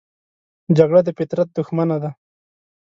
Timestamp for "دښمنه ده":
1.57-2.09